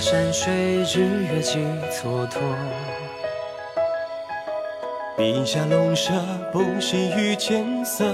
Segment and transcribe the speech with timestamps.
[0.00, 1.58] 水，日月几
[1.90, 2.38] 蹉跎。
[5.16, 6.12] 笔下龙蛇
[6.52, 8.04] 不喜于见色，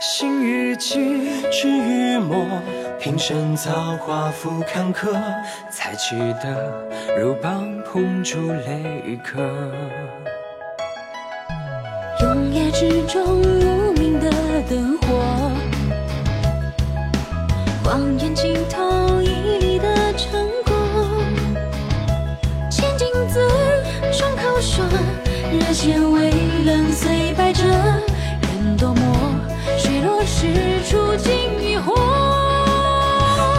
[0.00, 2.44] 心与己，痴与魔，
[2.98, 5.12] 平生造化付坎坷，
[5.70, 6.72] 才取得
[7.16, 9.40] 如棒碰竹泪客。
[12.20, 14.30] 永夜之中无名的
[14.68, 15.52] 灯火，
[17.84, 18.80] 望眼尽头
[25.72, 26.30] 日渐微
[26.66, 29.00] 冷，碎百折，人多么，
[29.78, 30.46] 水落石
[30.86, 31.94] 出尽余火。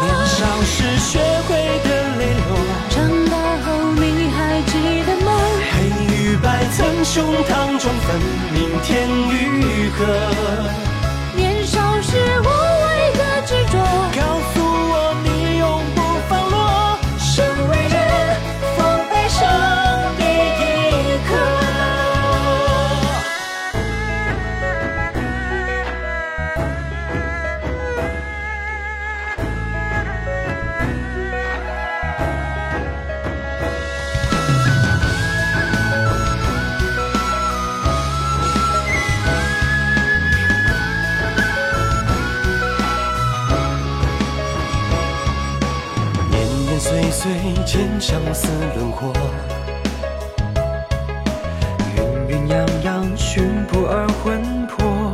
[0.00, 2.56] 年少时学会的磊落，
[2.88, 4.72] 长大后你还记
[5.04, 5.28] 得吗？
[5.70, 5.76] 黑
[6.16, 8.18] 与白曾胸膛中分
[8.54, 9.98] 明天与河。
[11.36, 12.48] 年少时无
[46.98, 47.30] 岁岁
[47.64, 49.12] 见相思轮廓，
[51.94, 55.12] 云云洋洋，寻不二魂魄。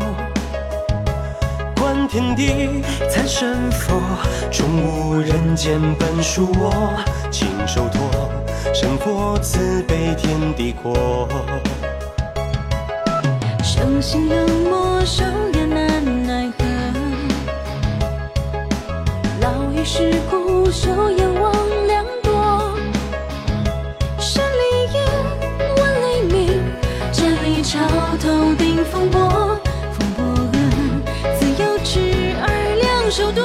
[1.76, 4.00] 观天地参神佛，
[4.50, 6.72] 终无人间本属我。
[7.30, 8.30] 亲手托，
[8.72, 11.28] 神佛慈悲天地阔。
[13.62, 16.64] 生性冷漠，少年难奈何。
[19.42, 21.10] 老于世故，休
[27.74, 27.80] 桥
[28.22, 29.58] 头顶风波。
[29.98, 31.02] 风波恩，
[31.36, 31.98] 自有痴
[32.40, 32.46] 儿
[32.80, 33.42] 两手夺。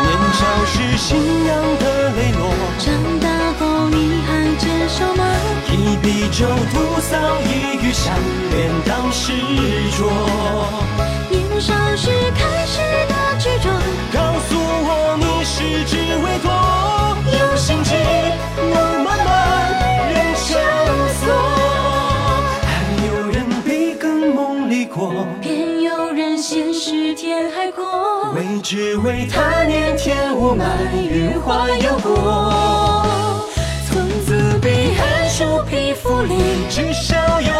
[0.00, 1.04] 年少时信
[1.44, 1.84] 仰的
[2.16, 2.48] 磊落，
[2.78, 2.88] 长
[3.20, 3.28] 大
[3.60, 5.20] 后你还坚守吗？
[5.68, 7.12] 一笔舟屠扫
[7.44, 8.16] 一隅相
[8.50, 9.34] 恋当时
[9.94, 10.08] 拙。
[26.40, 28.32] 现实天海阔。
[28.34, 30.62] 为只为他年天无霾
[30.94, 33.04] 云花有过。
[33.90, 36.34] 从此彼岸树皮肤里，
[36.70, 37.52] 至少有